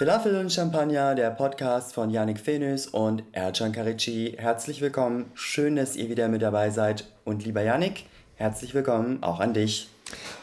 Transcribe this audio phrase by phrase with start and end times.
[0.00, 4.34] Falafel und Champagner, der Podcast von Yannick Fenus und Ercan Karici.
[4.38, 7.04] Herzlich willkommen, schön, dass ihr wieder mit dabei seid.
[7.26, 8.06] Und lieber Yannick,
[8.36, 9.90] herzlich willkommen auch an dich.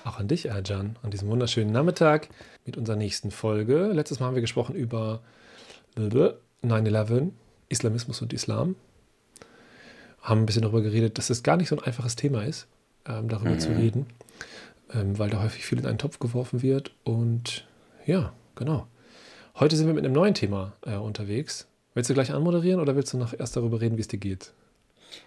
[0.04, 2.29] Auch an dich, Ercan, an diesem wunderschönen Nachmittag
[2.67, 3.87] mit unserer nächsten Folge.
[3.87, 5.21] Letztes Mal haben wir gesprochen über
[5.97, 7.31] 9-11,
[7.69, 8.75] Islamismus und Islam.
[10.21, 12.68] Haben ein bisschen darüber geredet, dass es gar nicht so ein einfaches Thema ist,
[13.07, 13.60] ähm, darüber mhm.
[13.60, 14.05] zu reden,
[14.93, 16.91] ähm, weil da häufig viel in einen Topf geworfen wird.
[17.04, 17.65] Und
[18.05, 18.85] ja, genau.
[19.60, 21.66] Heute sind wir mit einem neuen Thema äh, unterwegs.
[21.96, 24.52] Willst du gleich anmoderieren oder willst du noch erst darüber reden, wie es dir geht?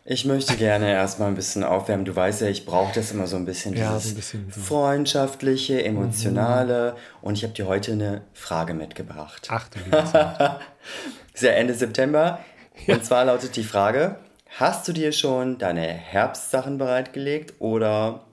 [0.05, 2.05] Ich möchte gerne erstmal ein bisschen aufwärmen.
[2.05, 4.53] Du weißt ja, ich brauche das immer so ein bisschen, ja, dieses so ein bisschen
[4.53, 4.61] so.
[4.61, 6.93] freundschaftliche, emotionale.
[6.93, 7.27] Mhm.
[7.27, 9.49] Und ich habe dir heute eine Frage mitgebracht.
[9.51, 9.81] Ach du
[11.35, 12.39] Ist ja Ende September.
[12.87, 12.95] Ja.
[12.95, 14.15] Und zwar lautet die Frage,
[14.47, 18.27] hast du dir schon deine Herbstsachen bereitgelegt oder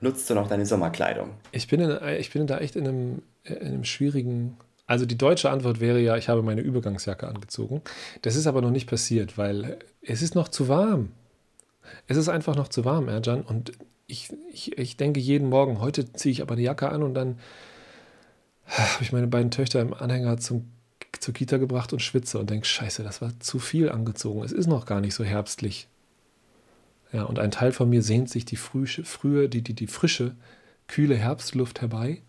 [0.00, 1.30] nutzt du noch deine Sommerkleidung?
[1.50, 5.50] Ich bin, in, ich bin da echt in einem, in einem schwierigen also die deutsche
[5.50, 7.82] Antwort wäre ja, ich habe meine Übergangsjacke angezogen.
[8.22, 11.10] Das ist aber noch nicht passiert, weil es ist noch zu warm.
[12.06, 13.42] Es ist einfach noch zu warm, Erjan.
[13.42, 13.72] Und
[14.06, 17.38] ich, ich, ich denke jeden Morgen, heute ziehe ich aber eine Jacke an und dann
[18.66, 20.70] habe ich meine beiden Töchter im Anhänger zum,
[21.18, 24.44] zur Kita gebracht und schwitze und denke, scheiße, das war zu viel angezogen.
[24.44, 25.88] Es ist noch gar nicht so herbstlich.
[27.12, 30.36] Ja, und ein Teil von mir sehnt sich die frühe, frühe die, die, die frische,
[30.86, 32.22] kühle Herbstluft herbei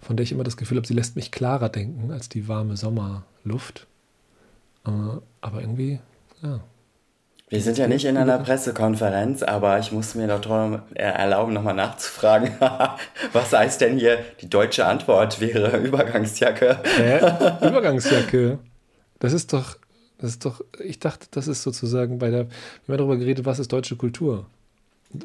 [0.00, 2.76] von der ich immer das Gefühl habe, sie lässt mich klarer denken als die warme
[2.76, 3.86] Sommerluft.
[4.86, 4.90] Äh,
[5.40, 6.00] aber irgendwie,
[6.42, 6.60] ja.
[7.48, 12.50] Wir sind ja nicht in einer Pressekonferenz, aber ich muss mir doch erlauben, nochmal nachzufragen.
[13.32, 16.78] Was heißt denn hier, die deutsche Antwort wäre Übergangsjacke?
[16.98, 17.18] Äh,
[17.68, 18.58] Übergangsjacke.
[19.20, 19.76] Das ist doch,
[20.18, 22.48] das ist doch, ich dachte, das ist sozusagen bei der,
[22.86, 24.46] wir haben darüber geredet, was ist deutsche Kultur?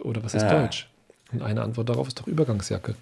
[0.03, 0.61] Oder was ist ja.
[0.61, 0.87] Deutsch?
[1.31, 2.93] Und eine Antwort darauf ist doch Übergangsjacke.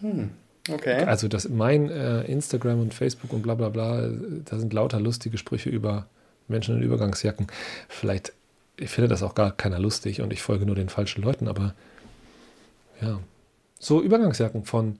[0.00, 0.30] Hm.
[0.68, 1.04] Okay.
[1.04, 4.08] Also das mein äh, Instagram und Facebook und bla bla bla,
[4.44, 6.06] da sind lauter lustige Sprüche über
[6.48, 7.48] Menschen in Übergangsjacken.
[7.88, 8.32] Vielleicht,
[8.76, 11.74] ich finde das auch gar keiner lustig und ich folge nur den falschen Leuten, aber
[13.00, 13.20] ja.
[13.78, 14.98] So Übergangsjacken von,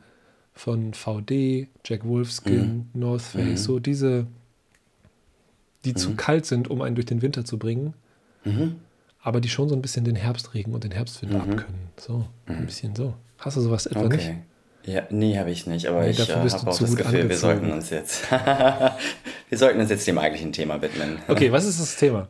[0.52, 3.00] von VD, Jack Wolfskin, mhm.
[3.00, 3.56] North Face, mhm.
[3.56, 4.26] so diese,
[5.86, 5.96] die mhm.
[5.96, 7.94] zu kalt sind, um einen durch den Winter zu bringen,
[8.44, 8.76] mhm.
[9.22, 11.40] aber die schon so ein bisschen den Herbstregen und den Herbstwind mhm.
[11.40, 11.80] abkönnen.
[11.96, 12.66] So, ein mhm.
[12.66, 13.14] bisschen so.
[13.38, 14.16] Hast du sowas etwa okay.
[14.16, 14.32] nicht?
[14.86, 17.28] Ja, nee, habe ich nicht, aber nee, ich äh, habe auch das Gefühl, angezogen.
[17.28, 18.30] wir sollten uns jetzt
[19.48, 21.18] wir sollten uns jetzt dem eigentlichen Thema widmen.
[21.26, 22.28] Okay, was ist das Thema?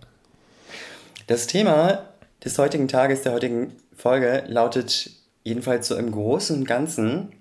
[1.26, 2.10] Das Thema
[2.44, 5.10] des heutigen Tages, der heutigen Folge lautet
[5.42, 7.32] jedenfalls so im Großen und Ganzen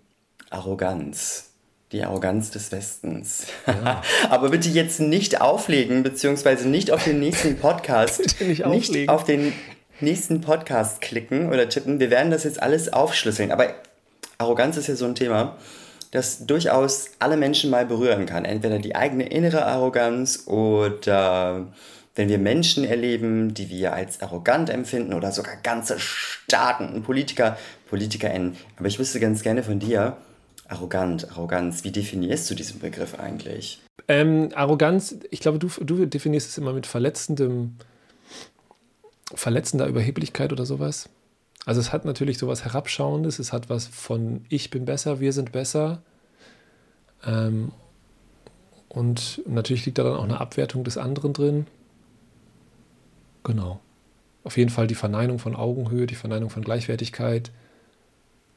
[0.49, 1.51] Arroganz.
[1.91, 3.45] Die Arroganz des Westens.
[3.67, 4.01] Ja.
[4.29, 8.17] Aber bitte jetzt nicht auflegen, beziehungsweise nicht auf den nächsten Podcast.
[8.17, 9.53] bitte nicht, nicht auf den
[9.99, 11.99] nächsten Podcast klicken oder tippen.
[11.99, 13.51] Wir werden das jetzt alles aufschlüsseln.
[13.51, 13.75] Aber
[14.37, 15.57] Arroganz ist ja so ein Thema,
[16.11, 18.45] das durchaus alle Menschen mal berühren kann.
[18.45, 21.67] Entweder die eigene innere Arroganz oder
[22.15, 27.57] wenn wir Menschen erleben, die wir als arrogant empfinden oder sogar ganze Staaten und Politiker,
[27.89, 28.55] PolitikerInnen.
[28.77, 30.17] Aber ich wüsste ganz gerne von dir,
[30.67, 33.81] arrogant, Arroganz, wie definierst du diesen Begriff eigentlich?
[34.07, 37.77] Ähm, Arroganz, ich glaube, du, du definierst es immer mit verletzendem,
[39.33, 41.09] verletzender Überheblichkeit oder sowas.
[41.65, 45.33] Also es hat natürlich so was Herabschauendes, es hat was von ich bin besser, wir
[45.33, 46.01] sind besser.
[47.25, 47.71] Ähm,
[48.89, 51.67] und natürlich liegt da dann auch eine Abwertung des anderen drin.
[53.43, 53.79] Genau.
[54.43, 57.51] Auf jeden Fall die Verneinung von Augenhöhe, die Verneinung von Gleichwertigkeit.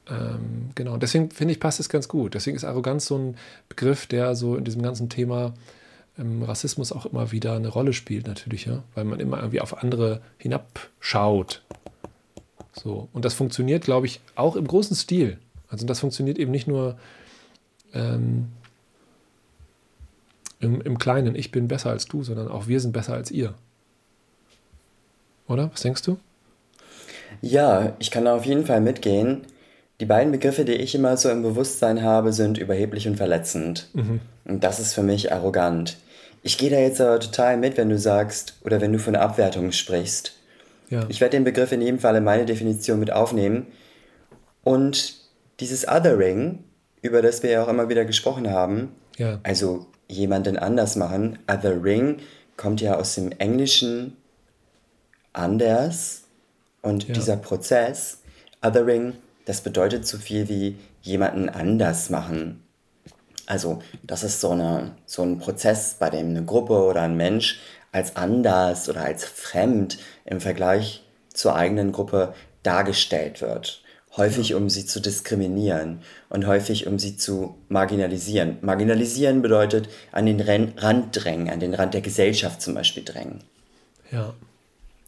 [0.09, 0.97] Ähm, genau.
[0.97, 2.35] Deswegen finde ich, passt es ganz gut.
[2.35, 3.37] Deswegen ist Arroganz so ein
[3.69, 5.55] Begriff, der so in diesem ganzen Thema
[6.19, 8.83] ähm, Rassismus auch immer wieder eine Rolle spielt, natürlich, ja.
[8.95, 11.63] Weil man immer irgendwie auf andere hinabschaut.
[12.83, 13.09] So.
[13.13, 15.39] Und das funktioniert, glaube ich, auch im großen Stil.
[15.69, 16.99] Also das funktioniert eben nicht nur
[17.95, 18.49] ähm,
[20.61, 23.55] im, im Kleinen, ich bin besser als du, sondern auch wir sind besser als ihr.
[25.49, 25.71] Oder?
[25.73, 26.19] Was denkst du?
[27.41, 29.43] Ja, ich kann auf jeden Fall mitgehen.
[30.01, 33.89] Die beiden Begriffe, die ich immer so im Bewusstsein habe, sind überheblich und verletzend.
[33.95, 34.21] Mhm.
[34.45, 35.97] Und das ist für mich arrogant.
[36.43, 39.73] Ich gehe da jetzt aber total mit, wenn du sagst oder wenn du von Abwertung
[39.73, 40.36] sprichst.
[40.89, 41.05] Ja.
[41.09, 43.67] Ich werde den Begriff in jedem Fall in meine Definition mit aufnehmen.
[44.63, 45.15] Und
[45.61, 46.65] dieses Othering,
[47.03, 49.41] über das wir ja auch immer wieder gesprochen haben, ja.
[49.43, 52.19] also jemanden anders machen, Othering
[52.57, 54.17] kommt ja aus dem Englischen
[55.33, 56.23] anders.
[56.83, 57.15] Und ja.
[57.15, 58.19] dieser Prozess,
[58.63, 62.63] Othering, das bedeutet so viel wie jemanden anders machen.
[63.47, 67.61] Also das ist so, eine, so ein Prozess, bei dem eine Gruppe oder ein Mensch
[67.97, 69.97] als anders oder als fremd
[70.27, 71.03] im Vergleich
[71.33, 73.83] zur eigenen Gruppe dargestellt wird.
[74.19, 76.01] häufig um sie zu diskriminieren
[76.31, 78.57] und häufig um sie zu marginalisieren.
[78.63, 83.41] Marginalisieren bedeutet an den Rand drängen, an den Rand der Gesellschaft zum Beispiel drängen.
[84.11, 84.33] Ja.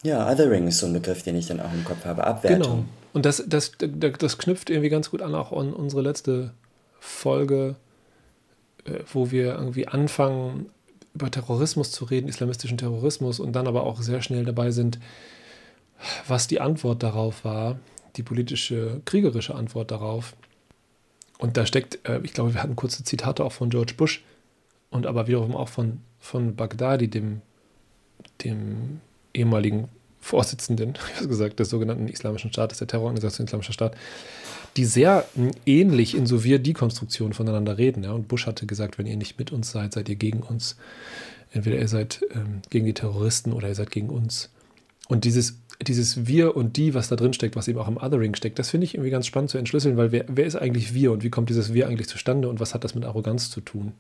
[0.02, 2.24] Ja, Othering ist so ein Begriff, den ich dann auch im Kopf habe.
[2.24, 2.60] Abwertung.
[2.60, 2.84] Genau.
[3.14, 6.52] Und das, das, das, knüpft irgendwie ganz gut an auch an unsere letzte
[7.00, 7.76] Folge,
[8.84, 10.68] äh, wo wir irgendwie anfangen,
[11.18, 15.00] über Terrorismus zu reden, islamistischen Terrorismus, und dann aber auch sehr schnell dabei sind,
[16.28, 17.78] was die Antwort darauf war,
[18.16, 20.36] die politische, kriegerische Antwort darauf.
[21.38, 24.22] Und da steckt, äh, ich glaube, wir hatten kurze Zitate auch von George Bush
[24.90, 27.42] und aber wiederum auch von, von Baghdadi, dem,
[28.44, 29.00] dem
[29.34, 29.88] ehemaligen
[30.20, 30.94] Vorsitzenden,
[31.28, 33.96] gesagt, des sogenannten Islamischen Staates, der Terrororganisation Islamischer Staat,
[34.76, 35.24] die sehr
[35.66, 38.04] ähnlich in so wir Dekonstruktion voneinander reden.
[38.04, 38.12] Ja?
[38.12, 40.76] Und Bush hatte gesagt, wenn ihr nicht mit uns seid, seid ihr gegen uns.
[41.52, 44.50] Entweder ihr seid ähm, gegen die Terroristen oder ihr seid gegen uns.
[45.08, 48.34] Und dieses, dieses Wir und die, was da drin steckt, was eben auch im Othering
[48.34, 51.12] steckt, das finde ich irgendwie ganz spannend zu entschlüsseln, weil wer, wer ist eigentlich wir
[51.12, 53.92] und wie kommt dieses Wir eigentlich zustande und was hat das mit Arroganz zu tun?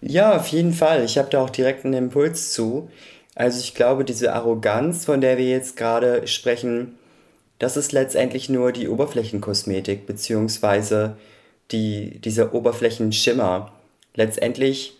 [0.00, 1.04] Ja, auf jeden Fall.
[1.04, 2.90] Ich habe da auch direkt einen Impuls zu.
[3.34, 6.98] Also ich glaube, diese Arroganz, von der wir jetzt gerade sprechen,
[7.58, 11.16] das ist letztendlich nur die Oberflächenkosmetik, beziehungsweise
[11.70, 13.72] die, dieser Oberflächenschimmer.
[14.14, 14.98] Letztendlich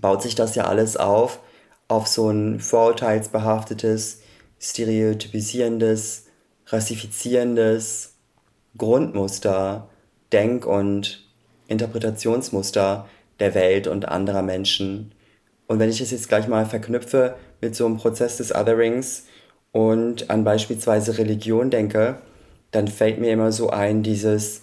[0.00, 1.40] baut sich das ja alles auf,
[1.88, 4.20] auf so ein vorurteilsbehaftetes,
[4.60, 6.26] stereotypisierendes,
[6.66, 8.14] rassifizierendes
[8.76, 9.88] Grundmuster,
[10.32, 11.24] Denk- und
[11.68, 15.13] Interpretationsmuster der Welt und anderer Menschen.
[15.66, 19.24] Und wenn ich das jetzt gleich mal verknüpfe mit so einem Prozess des Otherings
[19.72, 22.16] und an beispielsweise Religion denke,
[22.70, 24.62] dann fällt mir immer so ein dieses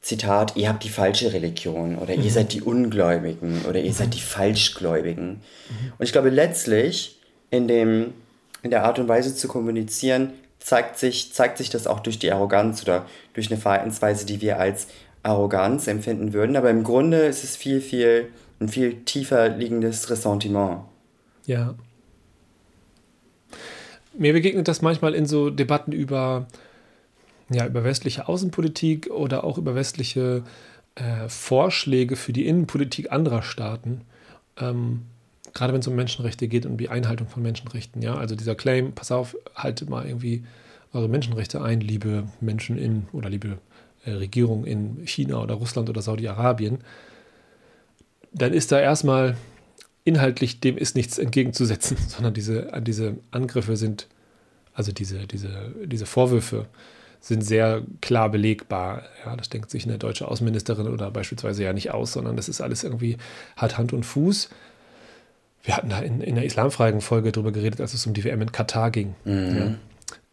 [0.00, 2.22] Zitat, ihr habt die falsche Religion oder mhm.
[2.22, 3.94] ihr seid die Ungläubigen oder ihr mhm.
[3.94, 5.28] seid die Falschgläubigen.
[5.28, 5.92] Mhm.
[5.98, 7.20] Und ich glaube, letztlich
[7.50, 8.14] in, dem,
[8.62, 12.32] in der Art und Weise zu kommunizieren, zeigt sich, zeigt sich das auch durch die
[12.32, 14.86] Arroganz oder durch eine Verhaltensweise, die wir als
[15.22, 16.56] Arroganz empfinden würden.
[16.56, 18.28] Aber im Grunde ist es viel, viel
[18.60, 20.82] ein viel tiefer liegendes Ressentiment.
[21.46, 21.74] Ja.
[24.18, 26.46] Mir begegnet das manchmal in so Debatten über,
[27.50, 30.42] ja, über westliche Außenpolitik oder auch über westliche
[30.94, 34.02] äh, Vorschläge für die Innenpolitik anderer Staaten.
[34.58, 35.02] Ähm,
[35.52, 38.00] gerade wenn es um Menschenrechte geht und die Einhaltung von Menschenrechten.
[38.02, 40.44] Ja, also dieser Claim, pass auf, haltet mal irgendwie
[40.92, 43.58] eure Menschenrechte ein, liebe Menschen in oder liebe
[44.04, 46.78] äh, Regierung in China oder Russland oder Saudi-Arabien
[48.36, 49.36] dann ist da erstmal
[50.04, 54.06] inhaltlich dem ist nichts entgegenzusetzen, sondern diese, diese Angriffe sind,
[54.74, 56.66] also diese, diese, diese Vorwürfe
[57.20, 59.02] sind sehr klar belegbar.
[59.24, 62.60] Ja, das denkt sich eine deutsche Außenministerin oder beispielsweise ja nicht aus, sondern das ist
[62.60, 63.16] alles irgendwie,
[63.56, 64.48] hat Hand und Fuß.
[65.64, 68.42] Wir hatten da in, in der islamfreien Folge drüber geredet, als es um die WM
[68.42, 69.16] in Katar ging.
[69.24, 69.78] Mhm.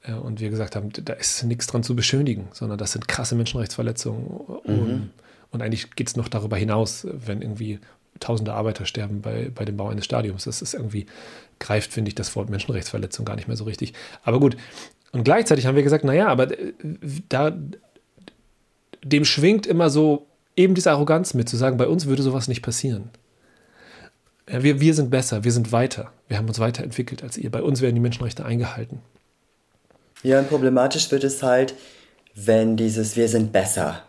[0.08, 0.18] Ja.
[0.18, 4.42] Und wir gesagt haben, da ist nichts dran zu beschönigen, sondern das sind krasse Menschenrechtsverletzungen.
[4.66, 5.10] Mhm.
[5.54, 7.80] Und eigentlich geht es noch darüber hinaus, wenn irgendwie
[8.20, 10.46] tausende Arbeiter sterben bei, bei dem Bau eines Stadiums.
[10.46, 11.06] Das ist irgendwie,
[11.60, 13.94] greift, finde ich, das Wort Menschenrechtsverletzung gar nicht mehr so richtig.
[14.24, 14.58] Aber gut.
[15.12, 16.74] Und gleichzeitig haben wir gesagt, naja, aber äh,
[17.30, 17.56] da,
[19.04, 22.64] dem schwingt immer so eben diese Arroganz mit, zu sagen, bei uns würde sowas nicht
[22.64, 23.10] passieren.
[24.48, 27.50] Wir, wir sind besser, wir sind weiter, wir haben uns weiterentwickelt als ihr.
[27.52, 29.00] Bei uns werden die Menschenrechte eingehalten.
[30.24, 31.76] Ja, und problematisch wird es halt,
[32.33, 34.02] wenn dieses Wir sind besser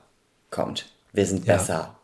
[0.50, 1.96] kommt wir sind besser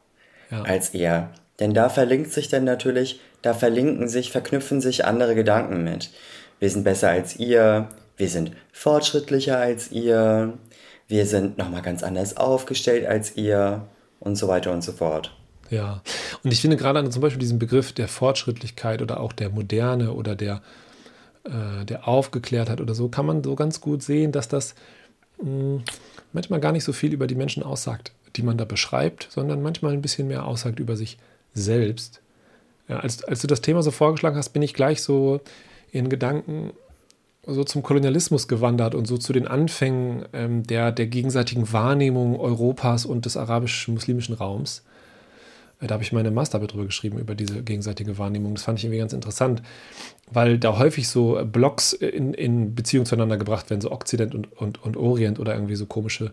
[0.50, 0.58] ja.
[0.58, 0.62] Ja.
[0.64, 1.28] als ihr.
[1.58, 6.10] Denn da verlinkt sich dann natürlich, da verlinken sich, verknüpfen sich andere Gedanken mit.
[6.58, 10.54] Wir sind besser als ihr, wir sind fortschrittlicher als ihr,
[11.08, 13.86] wir sind nochmal ganz anders aufgestellt als ihr
[14.20, 15.36] und so weiter und so fort.
[15.70, 16.02] Ja,
[16.42, 20.12] und ich finde gerade an zum Beispiel diesen Begriff der Fortschrittlichkeit oder auch der Moderne
[20.12, 20.62] oder der,
[21.44, 24.74] äh, der Aufgeklärtheit oder so, kann man so ganz gut sehen, dass das
[25.42, 25.82] mh, hm,
[26.32, 29.92] manchmal gar nicht so viel über die Menschen aussagt die man da beschreibt, sondern manchmal
[29.92, 31.18] ein bisschen mehr aussagt über sich
[31.54, 32.20] selbst.
[32.88, 35.40] Ja, als, als du das Thema so vorgeschlagen hast, bin ich gleich so
[35.92, 36.72] in Gedanken
[37.46, 43.06] so zum Kolonialismus gewandert und so zu den Anfängen ähm, der, der gegenseitigen Wahrnehmung Europas
[43.06, 44.84] und des arabisch-muslimischen Raums.
[45.80, 48.54] Äh, da habe ich meine Masterarbeit drüber geschrieben, über diese gegenseitige Wahrnehmung.
[48.54, 49.62] Das fand ich irgendwie ganz interessant,
[50.30, 54.82] weil da häufig so Blocks in, in Beziehung zueinander gebracht werden, so Okzident und, und,
[54.84, 56.32] und Orient oder irgendwie so komische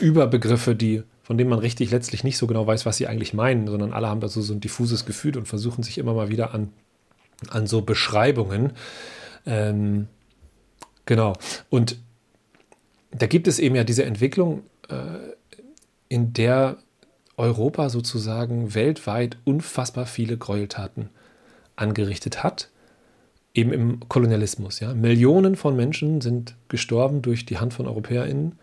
[0.00, 3.66] Überbegriffe, die von denen man richtig letztlich nicht so genau weiß, was sie eigentlich meinen,
[3.66, 6.54] sondern alle haben da so, so ein diffuses Gefühl und versuchen sich immer mal wieder
[6.54, 6.72] an,
[7.48, 8.72] an so Beschreibungen.
[9.46, 10.08] Ähm,
[11.06, 11.34] genau.
[11.70, 11.96] Und
[13.10, 15.18] da gibt es eben ja diese Entwicklung, äh,
[16.08, 16.76] in der
[17.36, 21.08] Europa sozusagen weltweit unfassbar viele Gräueltaten
[21.76, 22.68] angerichtet hat
[23.54, 24.80] eben im Kolonialismus.
[24.80, 24.94] Ja?
[24.94, 28.58] Millionen von Menschen sind gestorben durch die Hand von EuropäerInnen.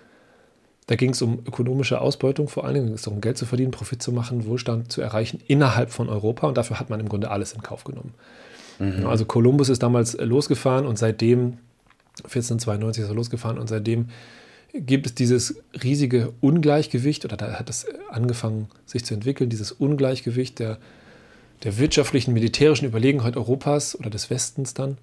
[0.89, 3.69] Da ging es um ökonomische Ausbeutung vor allen Dingen, es ging darum, Geld zu verdienen,
[3.69, 7.29] Profit zu machen, Wohlstand zu erreichen innerhalb von Europa und dafür hat man im Grunde
[7.29, 8.15] alles in Kauf genommen.
[8.79, 9.05] Mhm.
[9.05, 11.60] Also Kolumbus ist damals losgefahren und seitdem,
[12.24, 14.10] 1492 ist er losgefahren und seitdem
[14.74, 20.58] gibt es dieses riesige Ungleichgewicht, oder da hat es angefangen sich zu entwickeln, dieses Ungleichgewicht
[20.58, 20.79] der
[21.63, 24.98] der wirtschaftlichen, militärischen Überlegenheit Europas oder des Westens dann.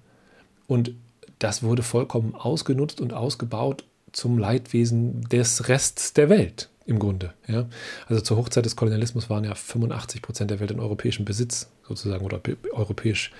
[0.67, 0.91] Und
[1.39, 7.33] das wurde vollkommen ausgenutzt und ausgebaut zum Leidwesen des Rests der Welt im Grunde.
[7.47, 7.67] Ja?
[8.07, 12.25] Also zur Hochzeit des Kolonialismus waren ja 85 Prozent der Welt in europäischem Besitz sozusagen
[12.25, 13.31] oder europäisch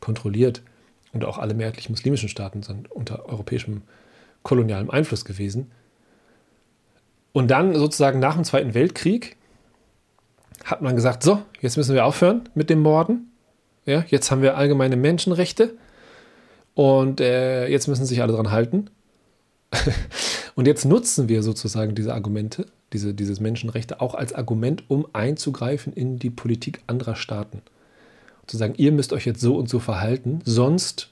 [0.00, 0.62] kontrolliert.
[1.12, 3.82] Und auch alle mehrheitlich muslimischen Staaten sind unter europäischem
[4.42, 5.70] kolonialem Einfluss gewesen.
[7.32, 9.36] Und dann sozusagen nach dem Zweiten Weltkrieg
[10.64, 13.30] hat man gesagt, so, jetzt müssen wir aufhören mit dem Morden.
[13.84, 15.74] Ja, jetzt haben wir allgemeine Menschenrechte
[16.74, 18.90] und äh, jetzt müssen sich alle dran halten.
[20.54, 25.92] und jetzt nutzen wir sozusagen diese Argumente, diese, dieses Menschenrechte auch als Argument, um einzugreifen
[25.92, 27.62] in die Politik anderer Staaten.
[28.42, 31.10] Und zu sagen, ihr müsst euch jetzt so und so verhalten, sonst,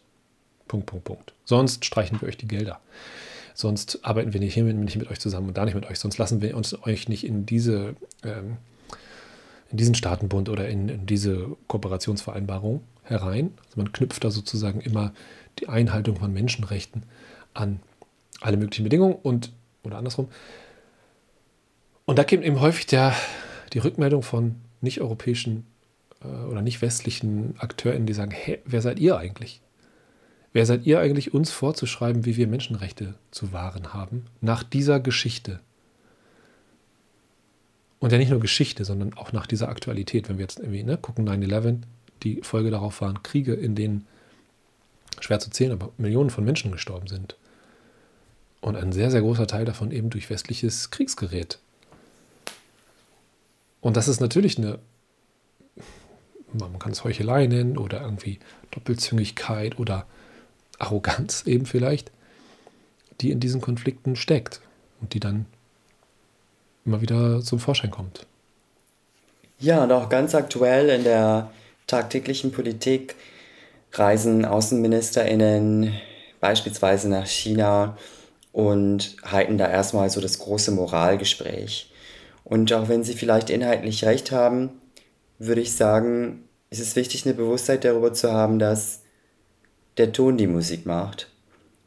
[0.68, 2.80] Punkt, Punkt, Punkt, sonst streichen wir euch die Gelder.
[3.56, 6.18] Sonst arbeiten wir nicht hier nicht mit euch zusammen und da nicht mit euch, sonst
[6.18, 7.94] lassen wir uns euch nicht in diese
[8.24, 8.56] ähm,
[9.74, 13.52] in diesen Staatenbund oder in, in diese Kooperationsvereinbarung herein.
[13.64, 15.12] Also man knüpft da sozusagen immer
[15.58, 17.02] die Einhaltung von Menschenrechten
[17.54, 17.80] an
[18.44, 19.50] alle möglichen Bedingungen und
[19.82, 20.28] oder andersrum.
[22.04, 23.14] Und da gibt eben häufig der,
[23.72, 25.66] die Rückmeldung von nicht-europäischen
[26.22, 29.62] äh, oder nicht-westlichen AkteurInnen, die sagen, hey, wer seid ihr eigentlich?
[30.52, 35.60] Wer seid ihr eigentlich, uns vorzuschreiben, wie wir Menschenrechte zu wahren haben, nach dieser Geschichte?
[37.98, 40.28] Und ja nicht nur Geschichte, sondern auch nach dieser Aktualität.
[40.28, 41.78] Wenn wir jetzt irgendwie ne, gucken, 9-11,
[42.22, 44.06] die Folge darauf waren Kriege, in denen,
[45.20, 47.36] schwer zu zählen, aber Millionen von Menschen gestorben sind.
[48.64, 51.58] Und ein sehr, sehr großer Teil davon eben durch westliches Kriegsgerät.
[53.82, 54.78] Und das ist natürlich eine,
[56.50, 58.38] man kann es Heuchelei nennen oder irgendwie
[58.70, 60.06] Doppelzüngigkeit oder
[60.78, 62.10] Arroganz eben vielleicht,
[63.20, 64.62] die in diesen Konflikten steckt
[65.02, 65.44] und die dann
[66.86, 68.24] immer wieder zum Vorschein kommt.
[69.58, 71.50] Ja, und auch ganz aktuell in der
[71.86, 73.14] tagtäglichen Politik
[73.92, 75.92] reisen AußenministerInnen
[76.40, 77.98] beispielsweise nach China
[78.54, 81.90] und halten da erstmal so das große Moralgespräch.
[82.44, 84.80] Und auch wenn sie vielleicht inhaltlich recht haben,
[85.40, 89.02] würde ich sagen, ist es wichtig, eine Bewusstheit darüber zu haben, dass
[89.96, 91.32] der Ton die Musik macht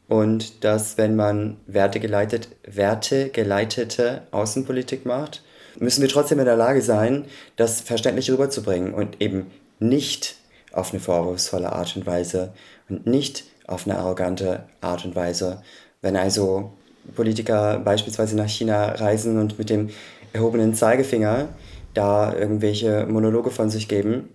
[0.10, 5.44] und dass wenn man wertegeleitet, wertegeleitete Außenpolitik macht,
[5.80, 10.36] müssen wir trotzdem in der Lage sein, das verständlich rüberzubringen und eben nicht
[10.74, 12.52] auf eine vorwurfsvolle Art und Weise
[12.90, 15.62] und nicht auf eine arrogante Art und Weise.
[16.02, 16.72] Wenn also
[17.16, 19.90] Politiker beispielsweise nach China reisen und mit dem
[20.34, 21.50] erhobenen Zeigefinger
[21.94, 24.30] da irgendwelche Monologe von sich geben,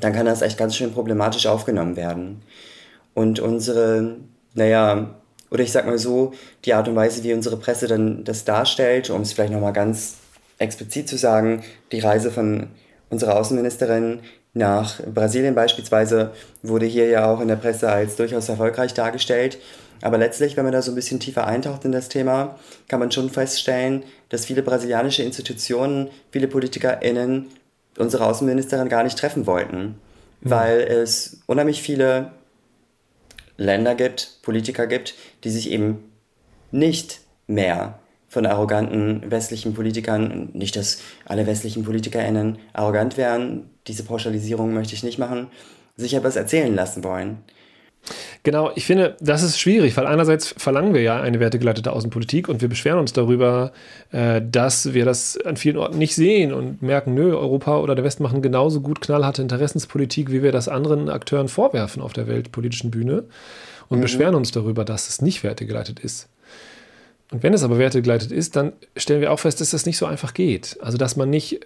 [0.00, 2.42] dann kann das echt ganz schön problematisch aufgenommen werden.
[3.14, 4.18] Und unsere
[4.54, 5.14] naja,
[5.50, 6.32] oder ich sag mal so,
[6.64, 10.16] die Art und Weise, wie unsere Presse dann das darstellt, um es vielleicht nochmal ganz
[10.58, 11.62] explizit zu sagen,
[11.92, 12.68] die Reise von
[13.08, 14.20] unserer Außenministerin
[14.52, 19.58] nach Brasilien beispielsweise wurde hier ja auch in der Presse als durchaus erfolgreich dargestellt.
[20.02, 23.10] Aber letztlich, wenn man da so ein bisschen tiefer eintaucht in das Thema, kann man
[23.10, 27.46] schon feststellen, dass viele brasilianische Institutionen, viele PolitikerInnen
[27.98, 29.96] unsere Außenministerin gar nicht treffen wollten.
[30.40, 30.50] Mhm.
[30.50, 32.32] Weil es unheimlich viele
[33.56, 35.14] Länder gibt, Politiker gibt,
[35.44, 36.10] die sich eben
[36.70, 44.72] nicht mehr von arroganten westlichen Politikern, nicht, dass alle westlichen PolitikerInnen arrogant wären, diese Pauschalisierung
[44.72, 45.48] möchte ich nicht machen,
[45.96, 47.38] sich etwas erzählen lassen wollen.
[48.42, 52.62] Genau, ich finde, das ist schwierig, weil einerseits verlangen wir ja eine wertegeleitete Außenpolitik und
[52.62, 53.72] wir beschweren uns darüber,
[54.12, 58.04] äh, dass wir das an vielen Orten nicht sehen und merken, nö, Europa oder der
[58.04, 62.90] Westen machen genauso gut knallharte Interessenspolitik, wie wir das anderen Akteuren vorwerfen auf der weltpolitischen
[62.90, 63.24] Bühne
[63.88, 64.02] und mhm.
[64.02, 66.28] beschweren uns darüber, dass es nicht wertegeleitet ist.
[67.30, 70.06] Und wenn es aber wertegeleitet ist, dann stellen wir auch fest, dass das nicht so
[70.06, 70.78] einfach geht.
[70.80, 71.60] Also, dass man nicht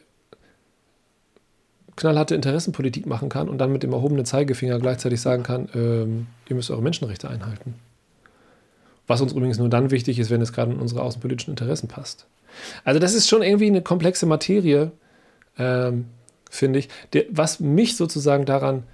[1.97, 6.57] knallharte Interessenpolitik machen kann und dann mit dem erhobenen Zeigefinger gleichzeitig sagen kann, ähm, ihr
[6.57, 7.75] müsst eure Menschenrechte einhalten.
[9.07, 12.27] Was uns übrigens nur dann wichtig ist, wenn es gerade in unsere außenpolitischen Interessen passt.
[12.85, 14.93] Also das ist schon irgendwie eine komplexe Materie,
[15.59, 16.07] ähm,
[16.51, 16.89] finde ich.
[17.13, 18.85] Der, was mich sozusagen daran,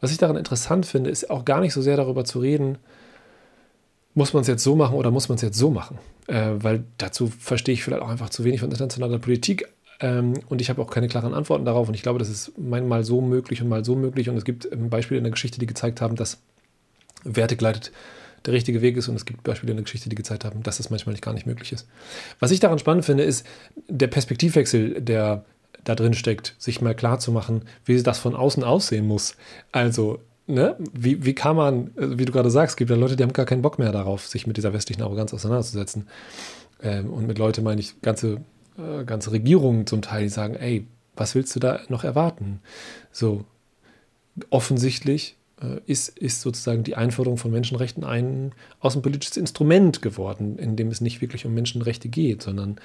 [0.00, 2.78] was ich daran interessant finde, ist auch gar nicht so sehr darüber zu reden,
[4.14, 5.98] muss man es jetzt so machen oder muss man es jetzt so machen?
[6.26, 9.68] Äh, weil dazu verstehe ich vielleicht auch einfach zu wenig von internationaler Politik.
[10.00, 11.88] Ähm, und ich habe auch keine klaren Antworten darauf.
[11.88, 14.28] Und ich glaube, das ist mal so möglich und mal so möglich.
[14.28, 16.38] Und es gibt Beispiele in der Geschichte, die gezeigt haben, dass
[17.24, 17.92] wertegleitet
[18.46, 19.08] der richtige Weg ist.
[19.08, 21.46] Und es gibt Beispiele in der Geschichte, die gezeigt haben, dass das manchmal gar nicht
[21.46, 21.86] möglich ist.
[22.38, 23.46] Was ich daran spannend finde, ist
[23.88, 25.44] der Perspektivwechsel, der
[25.84, 29.36] da drin steckt, sich mal klar zu machen, wie das von außen aussehen muss.
[29.72, 33.16] Also, ne, wie, wie kann man, also wie du gerade sagst, es gibt ja Leute,
[33.16, 36.06] die haben gar keinen Bock mehr darauf, sich mit dieser westlichen Arroganz auseinanderzusetzen.
[36.82, 38.38] Ähm, und mit Leute meine ich ganze,
[38.80, 42.60] äh, ganze Regierungen zum Teil, die sagen, ey, was willst du da noch erwarten?
[43.12, 43.44] So,
[44.48, 50.88] offensichtlich äh, ist, ist sozusagen die Einforderung von Menschenrechten ein außenpolitisches Instrument geworden, in dem
[50.88, 52.76] es nicht wirklich um Menschenrechte geht, sondern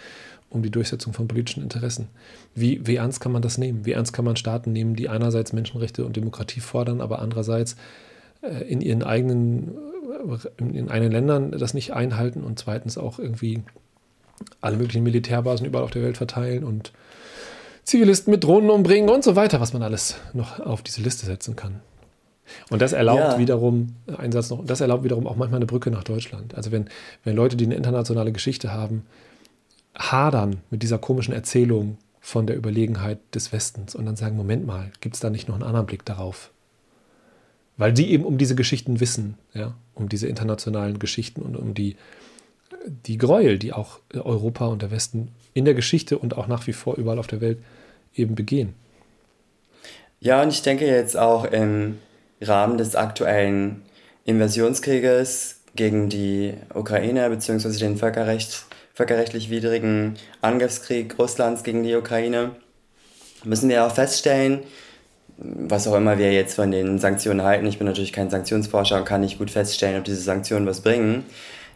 [0.49, 2.09] um die Durchsetzung von politischen Interessen.
[2.53, 3.85] Wie, wie ernst kann man das nehmen?
[3.85, 7.75] Wie ernst kann man Staaten nehmen, die einerseits Menschenrechte und Demokratie fordern, aber andererseits
[8.41, 9.75] äh, in ihren eigenen,
[10.27, 13.63] äh, in eigenen Ländern das nicht einhalten und zweitens auch irgendwie
[14.61, 16.91] alle möglichen Militärbasen überall auf der Welt verteilen und
[17.83, 21.55] Zivilisten mit Drohnen umbringen und so weiter, was man alles noch auf diese Liste setzen
[21.55, 21.81] kann.
[22.69, 23.39] Und das erlaubt ja.
[23.39, 26.55] wiederum, ein Satz noch, das erlaubt wiederum auch manchmal eine Brücke nach Deutschland.
[26.55, 26.89] Also wenn,
[27.23, 29.03] wenn Leute, die eine internationale Geschichte haben,
[29.95, 34.91] hadern mit dieser komischen Erzählung von der Überlegenheit des Westens und dann sagen, Moment mal,
[34.99, 36.51] gibt es da nicht noch einen anderen Blick darauf?
[37.77, 41.97] Weil die eben um diese Geschichten wissen, ja, um diese internationalen Geschichten und um die,
[42.85, 46.73] die Gräuel, die auch Europa und der Westen in der Geschichte und auch nach wie
[46.73, 47.59] vor überall auf der Welt
[48.13, 48.73] eben begehen.
[50.19, 51.99] Ja, und ich denke jetzt auch im
[52.41, 53.83] Rahmen des aktuellen
[54.25, 57.77] Invasionskrieges gegen die Ukraine bzw.
[57.77, 62.51] den Völkerrecht, völkerrechtlich widrigen Angriffskrieg Russlands gegen die Ukraine
[63.43, 64.63] müssen wir auch feststellen,
[65.37, 69.05] was auch immer wir jetzt von den Sanktionen halten, ich bin natürlich kein Sanktionsforscher und
[69.05, 71.25] kann nicht gut feststellen, ob diese Sanktionen was bringen,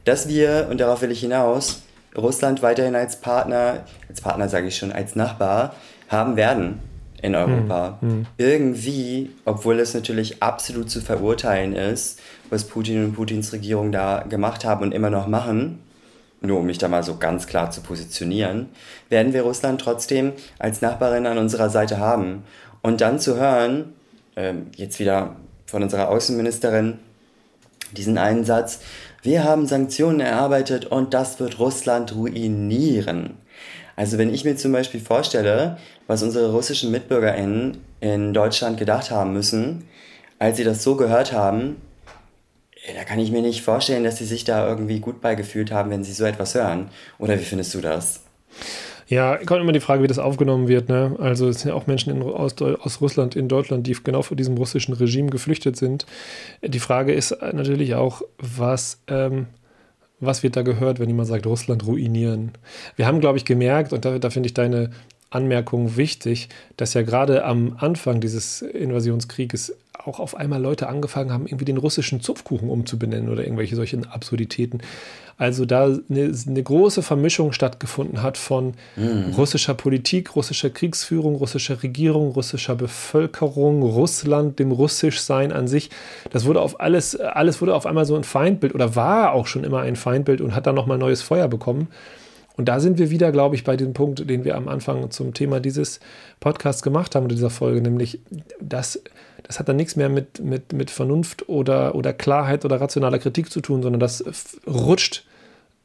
[0.06, 1.82] dass wir, und darauf will ich hinaus,
[2.18, 5.76] Russland weiterhin als Partner, als Partner sage ich schon, als Nachbar
[6.08, 6.80] haben werden
[7.22, 7.98] in Europa.
[8.02, 8.26] Hm, hm.
[8.38, 14.66] Irgendwie, obwohl es natürlich absolut zu verurteilen ist, was Putin und Putins Regierung da gemacht
[14.66, 15.80] haben und immer noch machen,
[16.42, 18.70] nur um mich da mal so ganz klar zu positionieren,
[19.10, 22.44] werden wir Russland trotzdem als Nachbarin an unserer Seite haben.
[22.82, 23.94] Und dann zu hören,
[24.36, 27.00] äh, jetzt wieder von unserer Außenministerin,
[27.94, 28.80] diesen einen Satz,
[29.22, 33.38] wir haben Sanktionen erarbeitet und das wird Russland ruinieren.
[33.96, 39.34] Also wenn ich mir zum Beispiel vorstelle, was unsere russischen MitbürgerInnen in Deutschland gedacht haben
[39.34, 39.84] müssen,
[40.40, 41.76] als sie das so gehört haben,
[42.96, 46.06] da kann ich mir nicht vorstellen, dass sie sich da irgendwie gut beigefühlt haben, wenn
[46.06, 46.90] sie so etwas hören.
[47.18, 48.22] Oder wie findest du das?
[49.10, 50.88] Ja, kommt immer die Frage, wie das aufgenommen wird.
[50.88, 51.16] Ne?
[51.18, 54.38] Also es sind ja auch Menschen in, aus, aus Russland in Deutschland, die genau vor
[54.38, 56.06] diesem russischen Regime geflüchtet sind.
[56.62, 59.48] Die Frage ist natürlich auch, was, ähm,
[60.20, 62.52] was wird da gehört, wenn jemand sagt, Russland ruinieren?
[62.98, 64.92] Wir haben, glaube ich, gemerkt, und da, da finde ich deine
[65.32, 71.46] Anmerkung wichtig, dass ja gerade am Anfang dieses Invasionskrieges auch auf einmal Leute angefangen haben,
[71.46, 74.82] irgendwie den russischen Zupfkuchen umzubenennen oder irgendwelche solchen Absurditäten.
[75.38, 79.34] Also da eine, eine große Vermischung stattgefunden hat von mm.
[79.38, 85.92] russischer Politik, russischer Kriegsführung, russischer Regierung, russischer Bevölkerung, Russland, dem Russischsein an sich.
[86.30, 89.64] Das wurde auf alles, alles wurde auf einmal so ein Feindbild oder war auch schon
[89.64, 91.88] immer ein Feindbild und hat dann nochmal neues Feuer bekommen.
[92.60, 95.34] Und da sind wir wieder, glaube ich, bei dem Punkt, den wir am Anfang zum
[95.34, 96.02] Thema dieses
[96.42, 98.20] Podcasts gemacht haben, dieser Folge, nämlich,
[98.60, 99.02] dass
[99.44, 103.50] das hat dann nichts mehr mit, mit, mit Vernunft oder, oder Klarheit oder rationaler Kritik
[103.50, 104.26] zu tun, sondern das
[104.68, 105.26] rutscht,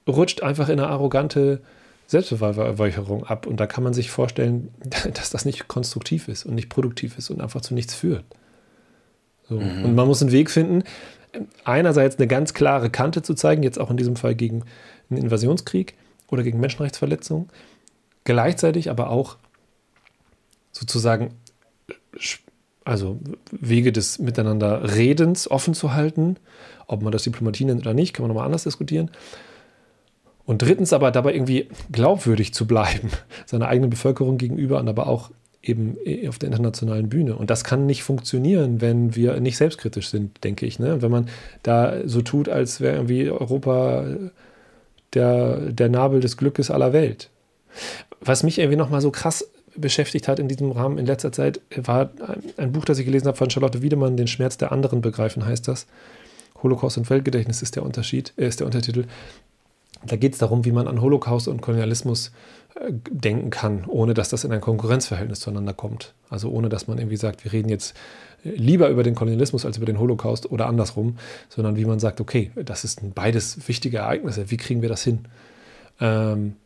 [0.09, 1.61] rutscht einfach in eine arrogante
[2.09, 3.47] Selbstbeweihräucherung ab.
[3.47, 4.75] Und da kann man sich vorstellen,
[5.15, 8.25] dass das nicht konstruktiv ist und nicht produktiv ist und einfach zu nichts führt.
[9.49, 9.61] So.
[9.61, 9.85] Mhm.
[9.85, 10.83] Und man muss einen Weg finden,
[11.63, 14.65] einerseits eine ganz klare Kante zu zeigen, jetzt auch in diesem Fall gegen
[15.09, 15.95] einen Invasionskrieg,
[16.35, 17.49] oder gegen Menschenrechtsverletzungen,
[18.25, 19.37] gleichzeitig aber auch
[20.73, 21.35] sozusagen
[22.85, 23.19] also
[23.51, 26.37] Wege des Miteinanderredens offen zu halten.
[26.87, 29.11] Ob man das Diplomatie nennt oder nicht, kann man nochmal anders diskutieren.
[30.45, 33.11] Und drittens aber dabei irgendwie glaubwürdig zu bleiben,
[33.47, 35.31] seiner eigenen Bevölkerung gegenüber und aber auch
[35.63, 35.97] eben
[36.29, 37.37] auf der internationalen Bühne.
[37.37, 40.79] Und das kann nicht funktionieren, wenn wir nicht selbstkritisch sind, denke ich.
[40.79, 41.01] Ne?
[41.01, 41.29] Wenn man
[41.63, 44.05] da so tut, als wäre irgendwie Europa
[45.15, 47.31] der, der Nabel des Glückes aller Welt.
[48.21, 52.11] Was mich irgendwie nochmal so krass beschäftigt hat in diesem Rahmen in letzter Zeit, war
[52.57, 55.67] ein Buch, das ich gelesen habe von Charlotte Wiedemann, Den Schmerz der anderen begreifen, heißt
[55.69, 55.87] das.
[56.63, 59.05] Holocaust und Weltgedächtnis ist der Unterschied, äh, ist der Untertitel.
[60.07, 62.31] Da geht es darum, wie man an Holocaust und Kolonialismus
[63.09, 66.13] denken kann, ohne dass das in ein Konkurrenzverhältnis zueinander kommt.
[66.29, 67.97] Also ohne dass man irgendwie sagt, wir reden jetzt
[68.43, 71.17] lieber über den Kolonialismus als über den Holocaust oder andersrum,
[71.49, 75.21] sondern wie man sagt, okay, das ist beides wichtige Ereignisse, wie kriegen wir das hin?
[76.01, 76.57] Ähm,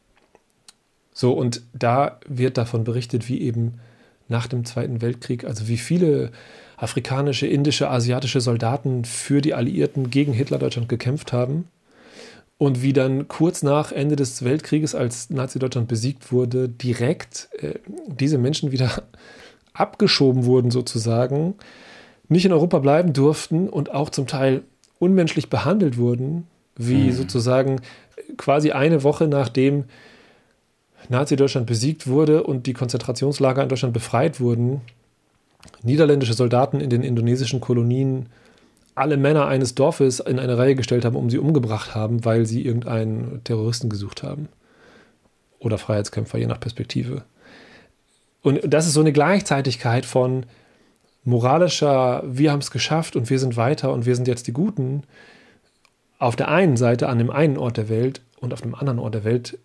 [1.12, 3.80] so, und da wird davon berichtet, wie eben
[4.28, 6.30] nach dem Zweiten Weltkrieg, also wie viele
[6.76, 11.68] afrikanische, indische, asiatische Soldaten für die Alliierten gegen Hitler-Deutschland gekämpft haben.
[12.58, 17.74] Und wie dann kurz nach Ende des Weltkrieges, als Nazi-Deutschland besiegt wurde, direkt äh,
[18.06, 19.04] diese Menschen wieder
[19.72, 21.54] abgeschoben wurden, sozusagen,
[22.28, 24.62] nicht in Europa bleiben durften und auch zum Teil
[24.98, 27.12] unmenschlich behandelt wurden, wie mhm.
[27.12, 27.80] sozusagen
[28.36, 29.84] quasi eine Woche nachdem
[31.08, 34.80] Nazi-Deutschland besiegt wurde und die Konzentrationslager in Deutschland befreit wurden,
[35.82, 38.26] niederländische Soldaten in den indonesischen Kolonien
[38.98, 42.64] alle Männer eines Dorfes in eine Reihe gestellt haben, um sie umgebracht haben, weil sie
[42.64, 44.48] irgendeinen Terroristen gesucht haben.
[45.58, 47.24] Oder Freiheitskämpfer, je nach Perspektive.
[48.42, 50.46] Und das ist so eine Gleichzeitigkeit von
[51.24, 55.02] moralischer, wir haben es geschafft und wir sind weiter und wir sind jetzt die Guten,
[56.18, 59.14] auf der einen Seite an dem einen Ort der Welt und auf dem anderen Ort
[59.14, 59.58] der Welt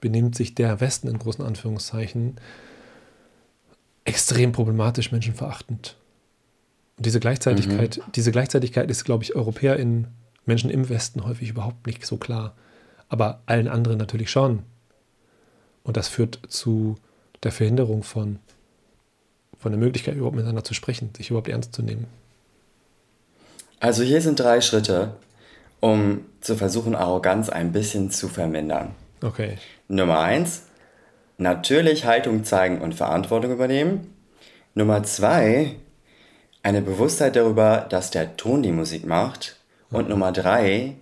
[0.00, 2.36] benimmt sich der Westen in großen Anführungszeichen
[4.04, 5.96] extrem problematisch, menschenverachtend.
[6.96, 8.12] Und diese Gleichzeitigkeit, mhm.
[8.14, 10.08] diese Gleichzeitigkeit ist, glaube ich, Europäer in
[10.46, 12.54] Menschen im Westen häufig überhaupt nicht so klar.
[13.08, 14.62] Aber allen anderen natürlich schon.
[15.82, 16.96] Und das führt zu
[17.42, 18.38] der Verhinderung von,
[19.58, 22.06] von der Möglichkeit, überhaupt miteinander zu sprechen, sich überhaupt ernst zu nehmen.
[23.78, 25.14] Also hier sind drei Schritte,
[25.80, 28.94] um zu versuchen, Arroganz ein bisschen zu vermindern.
[29.22, 29.58] Okay.
[29.88, 30.62] Nummer eins,
[31.38, 34.12] natürlich Haltung zeigen und Verantwortung übernehmen.
[34.74, 35.76] Nummer zwei,
[36.66, 39.54] eine Bewusstheit darüber, dass der Ton die Musik macht.
[39.88, 40.96] Und Nummer drei,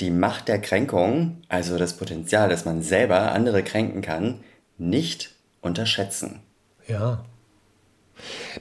[0.00, 4.40] die Macht der Kränkung, also das Potenzial, dass man selber andere kränken kann,
[4.78, 6.40] nicht unterschätzen.
[6.88, 7.26] Ja.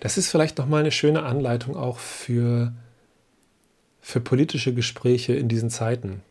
[0.01, 2.73] Das ist vielleicht nochmal eine schöne Anleitung auch für
[4.01, 6.21] für politische Gespräche in diesen Zeiten.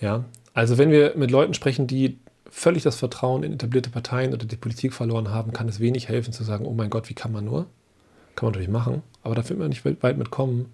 [0.00, 2.18] Ja, also wenn wir mit Leuten sprechen, die
[2.50, 6.32] völlig das Vertrauen in etablierte Parteien oder die Politik verloren haben, kann es wenig helfen
[6.32, 7.68] zu sagen, oh mein Gott, wie kann man nur?
[8.34, 10.66] Kann man natürlich machen, aber da wird man nicht weit mitkommen.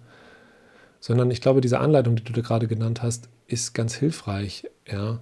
[1.01, 4.67] Sondern ich glaube, diese Anleitung, die du da gerade genannt hast, ist ganz hilfreich.
[4.89, 5.19] Ja.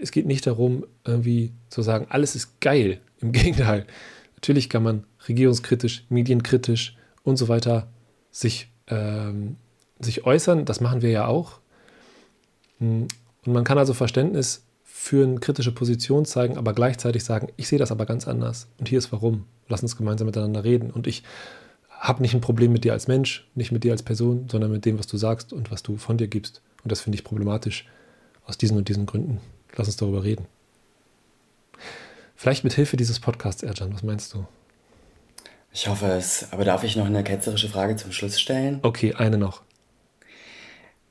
[0.00, 3.00] Es geht nicht darum, irgendwie zu sagen, alles ist geil.
[3.20, 3.86] Im Gegenteil.
[4.36, 7.88] Natürlich kann man regierungskritisch, medienkritisch und so weiter
[8.30, 9.56] sich ähm,
[9.98, 10.64] sich äußern.
[10.64, 11.60] Das machen wir ja auch.
[12.78, 13.08] Hm,
[13.44, 14.64] und man kann also Verständnis
[15.08, 18.68] für eine kritische Position zeigen, aber gleichzeitig sagen, ich sehe das aber ganz anders.
[18.76, 19.46] Und hier ist warum.
[19.66, 20.90] Lass uns gemeinsam miteinander reden.
[20.90, 21.22] Und ich
[21.88, 24.84] habe nicht ein Problem mit dir als Mensch, nicht mit dir als Person, sondern mit
[24.84, 26.60] dem, was du sagst und was du von dir gibst.
[26.82, 27.86] Und das finde ich problematisch
[28.44, 29.40] aus diesen und diesen Gründen.
[29.76, 30.44] Lass uns darüber reden.
[32.36, 34.46] Vielleicht mit Hilfe dieses Podcasts, Erjan, was meinst du?
[35.72, 36.52] Ich hoffe es.
[36.52, 38.80] Aber darf ich noch eine ketzerische Frage zum Schluss stellen?
[38.82, 39.62] Okay, eine noch.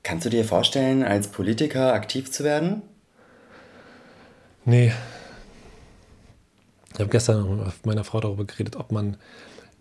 [0.04, 2.84] Kannst du dir vorstellen, als Politiker aktiv zu werden?
[4.68, 4.92] Nee.
[6.94, 9.16] Ich habe gestern mit meiner Frau darüber geredet, ob man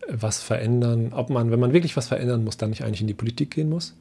[0.09, 3.15] was verändern, ob man, wenn man wirklich was verändern muss, dann nicht eigentlich in die
[3.15, 3.97] Politik gehen muss.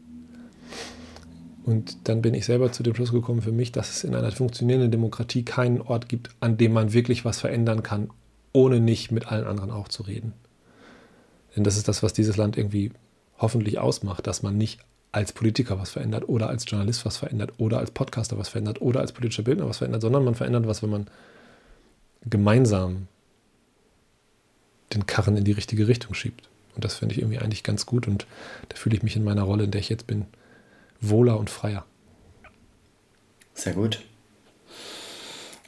[1.64, 4.32] Und dann bin ich selber zu dem Schluss gekommen für mich, dass es in einer
[4.32, 8.12] funktionierenden Demokratie keinen Ort gibt, an dem man wirklich was verändern kann,
[8.54, 10.34] ohne nicht mit allen anderen auch zu reden.
[11.56, 12.92] Denn das ist das, was dieses Land irgendwie
[13.40, 14.82] hoffentlich ausmacht, dass man nicht
[15.16, 19.00] als Politiker was verändert oder als Journalist was verändert oder als Podcaster was verändert oder
[19.00, 21.08] als politischer Bildner was verändert, sondern man verändert was, wenn man
[22.26, 23.08] gemeinsam
[24.94, 26.50] den Karren in die richtige Richtung schiebt.
[26.76, 28.28] Und das finde ich irgendwie eigentlich ganz gut und
[28.68, 30.26] da fühle ich mich in meiner Rolle, in der ich jetzt bin,
[31.00, 31.86] wohler und freier.
[33.54, 34.02] Sehr gut.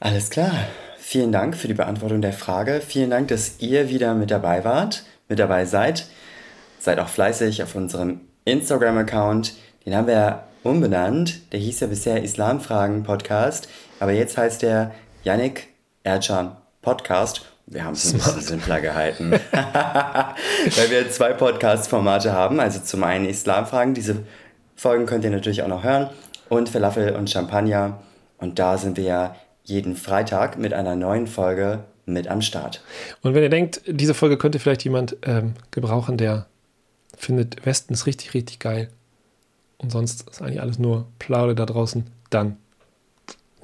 [0.01, 0.51] Alles klar.
[0.99, 2.81] Vielen Dank für die Beantwortung der Frage.
[2.86, 6.07] Vielen Dank, dass ihr wieder mit dabei wart mit dabei seid.
[6.79, 9.53] Seid auch fleißig auf unserem Instagram-Account.
[9.86, 11.51] Den haben wir ja umbenannt.
[11.51, 13.67] Der hieß ja bisher Islamfragen Podcast.
[13.99, 15.67] Aber jetzt heißt der Yannick
[16.03, 17.45] Ercan Podcast.
[17.65, 19.31] Wir haben es ein bisschen simpler gehalten.
[19.51, 22.62] Weil wir zwei Podcast-Formate haben.
[22.62, 23.93] Also zum einen Islamfragen.
[23.93, 24.23] Diese
[24.77, 26.10] Folgen könnt ihr natürlich auch noch hören.
[26.47, 27.99] Und Falafel und Champagner.
[28.38, 32.81] Und da sind wir ja jeden Freitag mit einer neuen Folge mit am Start.
[33.21, 36.45] Und wenn ihr denkt, diese Folge könnte vielleicht jemand ähm, gebrauchen, der
[37.17, 38.89] findet Westen ist richtig, richtig geil
[39.77, 42.58] und sonst ist eigentlich alles nur Plaude da draußen, dann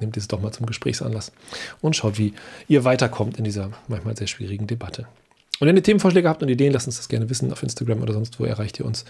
[0.00, 1.32] nehmt es doch mal zum Gesprächsanlass
[1.80, 2.34] und schaut, wie
[2.68, 5.06] ihr weiterkommt in dieser manchmal sehr schwierigen Debatte.
[5.60, 8.12] Und wenn ihr Themenvorschläge habt und Ideen, lasst uns das gerne wissen auf Instagram oder
[8.12, 9.04] sonst wo erreicht ihr uns.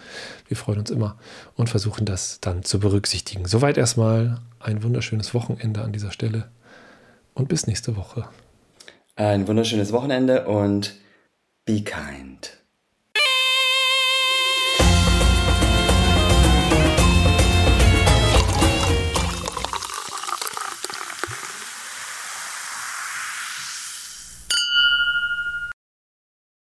[0.47, 1.17] Wir freuen uns immer
[1.57, 3.47] und versuchen das dann zu berücksichtigen.
[3.47, 6.51] Soweit erstmal ein wunderschönes Wochenende an dieser Stelle
[7.33, 8.29] und bis nächste Woche.
[9.17, 10.95] Ein wunderschönes Wochenende und
[11.65, 12.64] be kind.